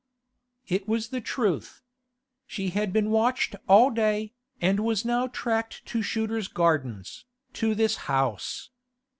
It 0.67 0.87
was 0.87 1.09
the 1.09 1.21
truth. 1.21 1.83
She 2.47 2.69
had 2.69 2.91
been 2.91 3.11
watched 3.11 3.55
all 3.69 3.91
day, 3.91 4.33
and 4.59 4.79
was 4.79 5.05
now 5.05 5.27
tracked 5.27 5.85
to 5.85 6.01
Shooter's 6.01 6.47
Gardens, 6.47 7.25
to 7.53 7.75
this 7.75 7.97
house. 8.09 8.71